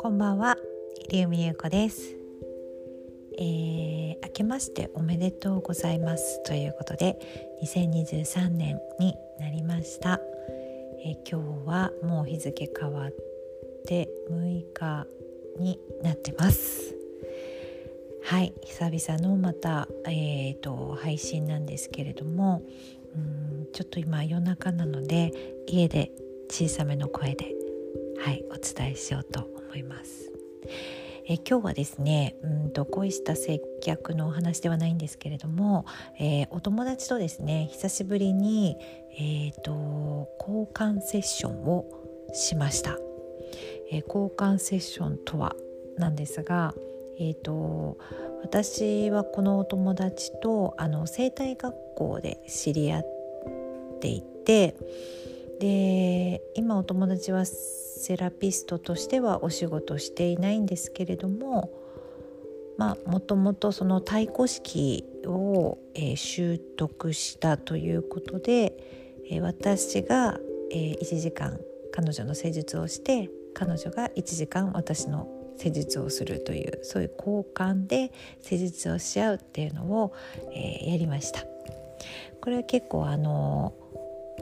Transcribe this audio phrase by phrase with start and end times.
[0.00, 0.56] こんばんは、
[1.08, 2.16] 入海優子です、
[3.38, 6.42] えー、明けましておめでとうございます。
[6.42, 7.16] ということで
[7.62, 10.20] 2023年になりました、
[11.04, 13.12] えー、今日はもう日付変わっ
[13.86, 15.06] て6日
[15.60, 16.96] になってます。
[18.24, 22.62] はい久々のまた、えーと、配信なんですけれども
[23.14, 25.32] うんちょっと今夜中なので
[25.66, 26.10] 家で
[26.50, 27.54] 小さめの声で、
[28.18, 30.32] はい、お伝えしようと思います。
[31.30, 35.84] え今日はですねうんと恋した接客のお話ではないんですけれども、
[36.18, 38.76] えー、お友達とですね久しぶりに、
[39.12, 41.84] えーと、交換セッションを
[42.32, 42.96] しました、
[43.92, 45.54] えー、交換セッションとは
[45.98, 46.74] なんですが、
[47.20, 47.98] えーと、
[48.42, 53.04] 私はこのお友達とあの生態学校で知り合っ
[54.00, 54.76] ていて
[55.60, 61.72] で今お友達はセラピストとしてはお仕事していないんですけれども
[62.76, 68.76] まあもともとその太鼓式を、えー、習得したということで、
[69.28, 70.38] えー、私が、
[70.70, 71.58] えー、1時間
[71.90, 80.14] 彼女の施術をして彼女が1時間私の施術をするというそういう交換で施術をし合うっていうのを、
[80.52, 81.44] えー、やりました。
[82.40, 83.74] これは結構あの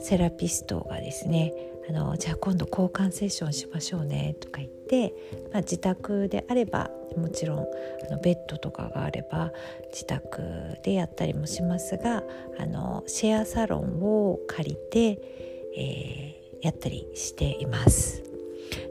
[0.01, 1.53] セラピストがですね
[1.89, 5.15] あのじゃあ今度交換セッションしましょうねとか言って、
[5.53, 7.65] まあ、自宅であればもちろんあ
[8.11, 9.53] のベッドとかがあれば
[9.93, 10.43] 自宅
[10.83, 12.23] でやったりもしますが
[12.59, 15.21] あのシェアサロンを借りて、
[15.77, 18.36] えー、やったりしています。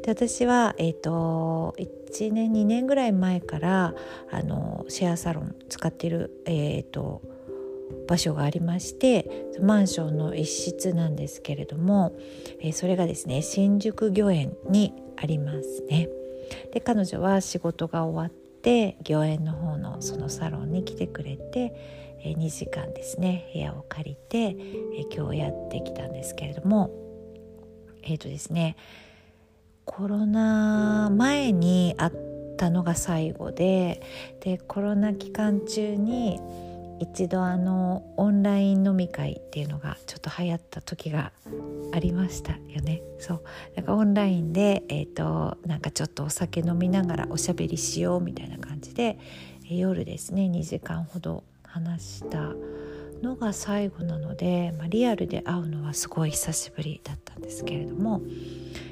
[0.04, 3.94] で私は、えーと、1年2年ぐらい前から
[4.32, 7.22] あのシェアサロン使ってる、えーと、
[8.08, 12.16] 場所がありましてマンションの一室なんですけれども、
[12.62, 16.10] えー、それがですね新宿御苑にありますね。
[16.74, 21.74] で彼女は仕事が終わって御苑の方のそのサロンに来てくれて、
[22.24, 26.92] えー、2時間ですね部屋を借りて、えー、今日やってきたんですけれども
[28.04, 28.76] えっ、とですね
[29.86, 32.12] コロナ前に会っ
[32.58, 34.02] たのが最後で
[34.42, 36.40] でコロナ期間中に
[37.00, 41.32] 一度あのオンライン飲み会っていうのがちょっと流行った時が
[41.94, 43.02] ありましたよね。
[43.20, 43.44] そう。
[43.76, 49.18] なんかオンラインで、えーと、なんかちょっとお酒飲みながらおしゃべりしようみたいな感じで、
[49.70, 52.54] 夜ですね2時間ほど話した
[53.22, 58.22] のが最後なので、まあ、リアルで会うのはすごい久しぶりだったんですけれども、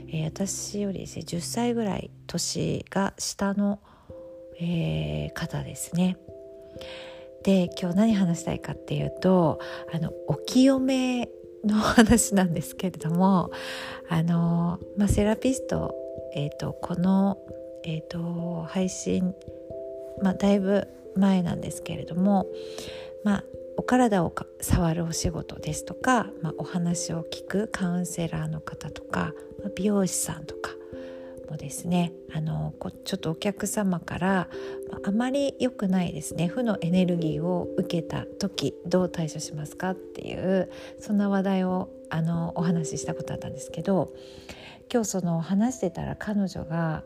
[0.09, 3.79] えー、私よりですね10歳ぐらい年が下の、
[4.59, 6.17] えー、方ですね。
[7.43, 9.59] で今日何話したいかっていうと
[9.93, 11.29] あのお清め
[11.65, 13.51] の話なんですけれども
[14.09, 15.95] あの、まあ、セラピスト、
[16.35, 17.37] えーと、この、
[17.83, 19.33] えーと、配信、
[20.21, 22.47] まあ、だいぶ前なんですけれども、
[23.23, 23.43] まあ、
[23.77, 30.71] お体を触るお仕事ですとか、まあ、お話を聞くカウンセラーの方とか、まあ、美容師さんとか
[31.49, 32.73] もですねあの
[33.05, 34.49] ちょっとお客様から
[35.05, 36.47] あまり良くないですね。
[36.47, 44.13] 負のエネルギーを受けた時どう対処しますかっていうそんな話題をあのお話ししたことあったんですけど
[44.91, 47.03] 今日その話してたら彼女が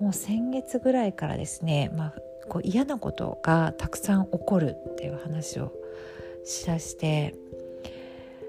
[0.00, 2.14] もう先月ぐらいからですね、まあ、
[2.48, 5.72] こう嫌なことがたくさん起こるっていう話を
[6.46, 7.34] しだして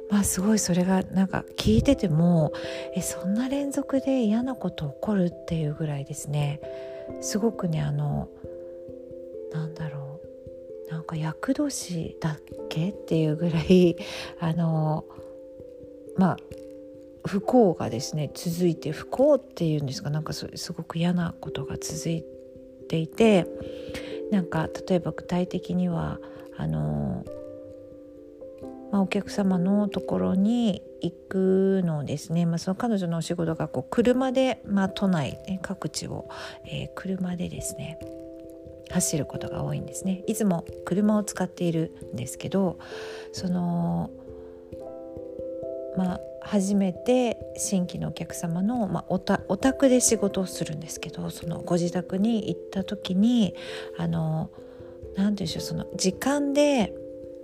[0.09, 2.53] まあすごいそれがなんか聞いてても
[2.95, 6.61] えそんな連続で嫌なこと起こるっていうぐらいですね。
[7.21, 8.29] すごくねあの
[9.51, 10.21] なんだろ
[10.87, 10.91] う。
[10.91, 12.37] なんか厄年だっ
[12.69, 13.97] けっていうぐらい
[14.39, 15.03] あの
[16.15, 16.37] まあ
[17.25, 20.09] 不幸がですね続いて不幸っていうんですか。
[20.09, 22.23] なんかすごく嫌なことが続い
[22.87, 23.45] ていて
[24.31, 26.19] なんか例えば具体的には
[26.55, 27.25] あの
[28.91, 36.29] まあ、お客様のところに行くのですね、まあ、その彼女のお仕事がこう車で、まあ、都内、ね、各地を、
[36.65, 37.99] えー、車でですね
[38.89, 40.23] 走ることが多いんですね。
[40.27, 42.79] いつも車を使っているんですけど
[43.33, 44.09] その
[45.97, 53.53] まあ初めて新規のお客様の、まあ、おたお宅で仕事をするんですけどそのご自宅に行った時に
[53.97, 54.49] あの
[55.15, 56.93] 何て言うんでしょうその時間で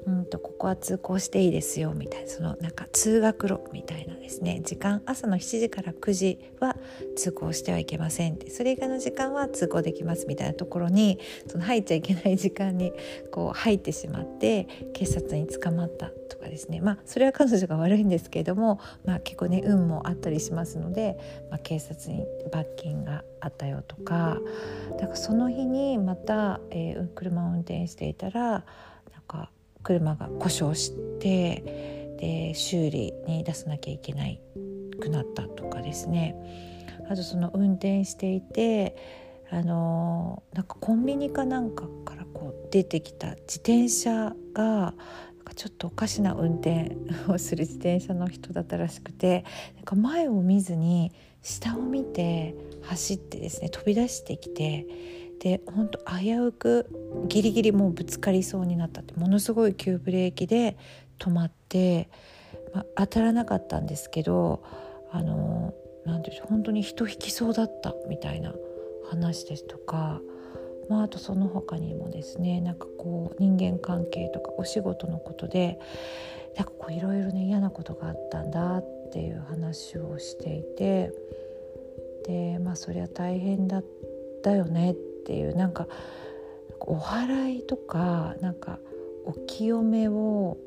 [0.05, 4.61] うんとここは通行していいですよみたいなそのなんか通学路みたいなですね。
[4.63, 6.75] 時間朝の7時から9時は
[7.15, 8.50] 通行してはいけませんって。
[8.50, 12.94] それ以外の時間は通行できますみたいなところにその入っちゃいけない時間に
[13.31, 16.81] こう入ってしまって警察に捕まったとかですね。
[16.81, 21.17] まあそれは彼女が悪いんですけれども、まあ、結構ね運もあったりしますので、
[21.50, 24.38] まあ、警察に罰金があったよとか
[25.00, 28.65] だからその日にまた、えー、車を運転していたら
[29.83, 34.41] 車が故障してで修理に出さなきゃいけない
[35.00, 36.35] くなったとかですね。
[37.09, 38.95] あとその運転していて
[39.50, 44.94] あのなんかコンビニかなんかからこう出てきた自転車が
[45.56, 46.95] ちょっとおかしな運転
[47.27, 49.45] をする自転車の人だったらしくて
[49.75, 54.88] なんか前を見ずに下を見て走ってですね飛び出してきて
[55.44, 56.88] で本当危うく
[57.28, 60.78] ギリギリもうぶつかりそうになったってものすごい急ブレーキで
[61.19, 62.10] 止まって、
[62.74, 64.63] まあ、当たらなかったんですけど
[65.12, 65.74] あの
[66.06, 68.54] 何て言う本当に人引きそうだったみたいな
[69.10, 70.22] 話ですとか、
[70.90, 75.78] まあ、あとその他にもですねなんかこう人間関係とかお仕事のことで
[76.56, 81.12] なんかこういろいろね嫌なことがあったんだっていう話をしていて
[82.28, 83.86] でまあそりゃ大変だっ
[84.42, 85.88] たよねってていうなんか
[86.80, 88.80] お祓いとかなんか
[89.25, 90.58] お清めを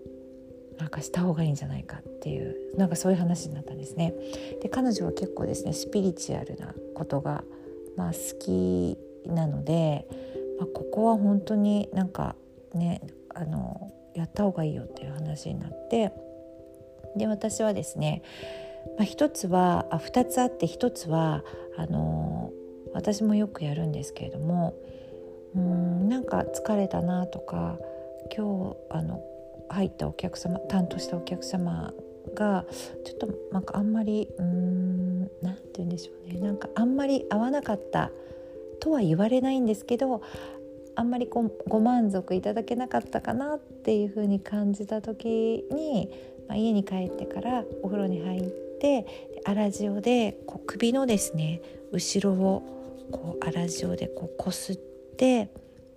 [0.79, 4.15] なんかした方がいいんじゃないかっていうなんかそういう話になったんですね。
[4.63, 7.45] で彼女は結構ですねスピリチュアルなことが、
[7.97, 10.07] まあ、好きなので、
[10.59, 12.37] まあ、ここは本当になんか
[12.75, 13.01] ね
[13.35, 16.13] あのやった方がいいよっていう話になって
[17.17, 18.23] で私はですね、
[18.99, 21.43] まあ、一つはあ2つあって一つは
[21.77, 22.51] あの
[22.97, 24.75] 私もよくやるんですけれども
[25.55, 27.79] うんなんか疲れたなとか
[28.35, 29.23] 今日あの
[29.69, 31.93] 入ったお客様担当したお客様
[32.35, 32.65] が
[33.05, 36.41] ちょっとなんかあんまりうーん何て言うんでしょうね。
[36.41, 38.11] なんかあんまり合わなかった
[38.81, 40.23] とは言われないんですけど
[40.95, 46.11] あんまりごご満足いただけなかったかなっていう風に感じた時に、
[46.49, 48.43] まあ、家に帰ってからお風呂に入っ
[48.81, 49.07] て
[49.47, 51.61] 粗塩でこう首のですね
[51.93, 52.77] 後ろを
[53.11, 54.77] こう粗塩でこうこすっ
[55.17, 55.51] て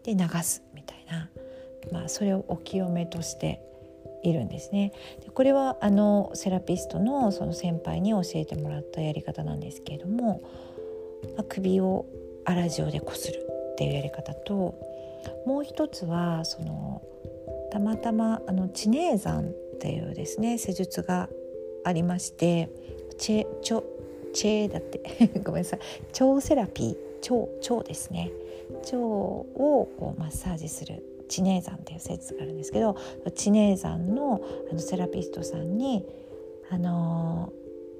[0.03, 1.29] で流すみたいな
[1.91, 3.61] まあ、それをお清めとして
[4.23, 4.91] いるんですね。
[5.21, 10.41] でこれはあのセラピストのその先輩に教えてもらったやり方なんですけれども、
[11.37, 12.05] まあ、首を
[12.45, 14.75] 粗塩でこするっていうやり方と
[15.45, 17.01] もう一つはその
[17.71, 19.43] たまたまあの知名山っ
[19.79, 21.29] ていうですね施術が
[21.85, 22.69] ありまして
[23.17, 23.83] チェチョ
[24.33, 25.01] チェだって。
[25.43, 25.79] ごめんなさい。
[26.21, 27.09] 腸セラピー。
[27.33, 28.31] 腸腸ですね。
[28.85, 29.45] 腸を
[29.97, 32.95] こうマッサージする知名山っていう説があるんですけど
[33.35, 36.05] 知名山のあのセラピストさんに
[36.69, 37.51] あの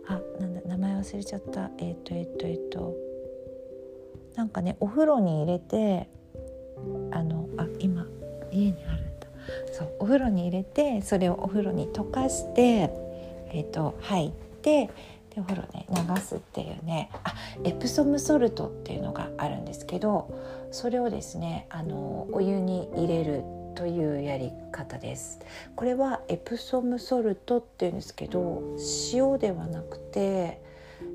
[0.08, 1.72] ー、あなんだ名前忘れちゃった。
[1.80, 2.96] えっ、ー、とえっ、ー、とえっ、と。
[4.36, 6.08] なんかねお風呂に入れて
[7.12, 8.06] あのあ今
[8.52, 9.28] 家にあるんだ。
[9.74, 12.90] そうお風呂に入れてそれをお風呂に溶かして
[13.52, 14.90] えっ、と入って
[15.34, 17.34] でお風呂ね流すっていうねあ
[17.64, 20.34] エプソムソルトっていうのがあるんですけど
[20.72, 23.44] それをですねあのお湯に入れる
[23.76, 25.40] というやり方です。
[25.76, 28.62] これはエプソムソルトっていうんですけど
[29.14, 30.62] 塩ではなくて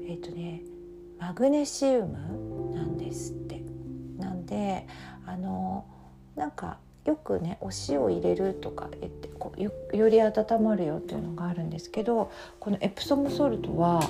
[0.06, 0.62] えっ、ー、とね
[1.18, 3.54] マグネシウムなんですって。
[4.18, 4.86] なんで
[5.26, 5.84] あの
[6.36, 12.30] なんかよくねお塩入れるとか言ってこうよより温まるよっていうのがあるんですけど
[12.60, 14.00] このエプソムソルトは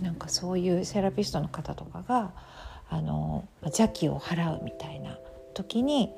[0.00, 2.32] なんかそういうセラピストの方とかが
[2.88, 5.18] あの邪気を払うみたいな
[5.54, 6.10] 時に、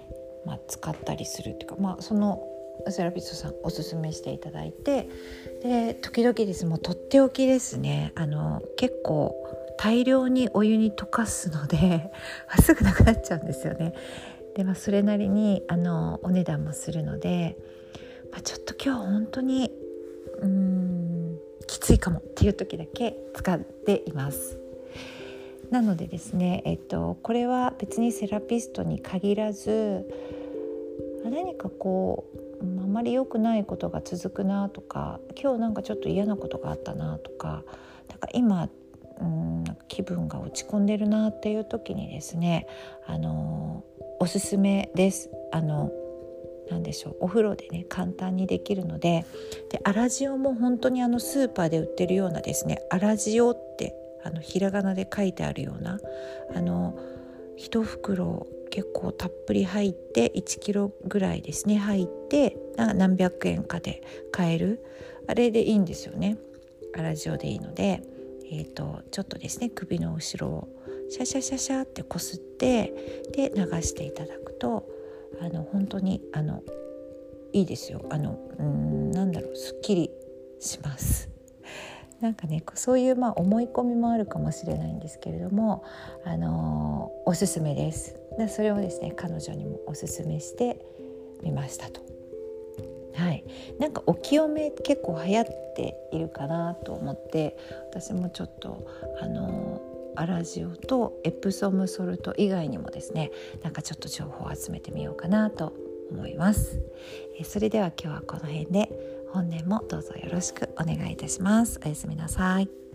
[0.44, 2.46] まあ、使ったりするっていうか、まあ、その
[2.88, 5.08] セラピストさんおすすめしていただいて
[5.62, 9.34] で時々ですもうとっておきですねあの結構
[9.78, 12.12] 大量にお湯に溶かすので
[12.62, 13.94] すぐなくなっちゃうんですよね。
[14.54, 17.56] でまあ、それなりにあのお値段もするので、
[18.32, 19.70] まあ、ちょっと今日本当に
[20.42, 24.58] うんきついかもっていう時だけ使っています。
[25.70, 30.04] なのでですね、えっと、これは別にセラピストに限らず
[31.24, 32.24] 何かこ
[32.60, 37.62] うあまり良くないことが続くなとか今日なんかちょっと嫌なことがあったなとか
[38.08, 38.68] なんか今
[39.20, 42.66] うん気分が落ち込んでるなっていう時にですね
[43.06, 43.84] あの
[44.22, 45.30] おすすめです。
[45.50, 45.90] あの
[46.70, 47.16] 何でしょう。
[47.20, 49.24] お風呂でね簡単にできるので。
[49.70, 55.98] で粗塩も本当にあのスーパーで売ってるようなですね粗塩ってあのひらがなで書いてあるような
[56.54, 56.98] あの
[57.58, 64.84] 1袋結構たっぷり入って1キロぐらいですね入って何百円かで買える。
[65.28, 66.36] あれでいいんですよね。
[66.94, 68.02] 粗塩でいいので、
[68.52, 70.68] えーと、ちょっとですね首の後ろを
[71.10, 72.94] シャシャシャシャってこすって
[73.32, 74.88] で流していただくと
[75.40, 76.62] あの本当にあの
[77.52, 78.00] いいですよ。
[78.10, 80.10] あのうんなんだろうすっきり
[80.60, 81.28] します。
[82.20, 85.82] なんかねそういうまあ思い込みもあるかもしれないんですけれども、
[86.24, 88.14] あのー、おすすめです。
[88.38, 90.78] でそれをですね彼女にもおすすめして
[91.42, 92.02] みましたと。
[93.14, 93.44] はい、
[93.80, 97.56] なんかお清め結構流行っているかなと思って
[97.90, 98.86] 私もちょっと
[99.20, 99.89] あの
[100.20, 103.30] アラジオとエプソムソルト以外にもですね
[103.62, 105.72] なんかちょっと情報を集めてみようかなと
[106.10, 106.78] 思います。
[107.38, 108.90] えそれでは今日はこの辺で
[109.32, 111.80] 本年もどうぞよろしくお願いいたします。
[111.84, 112.89] おやすみなさい。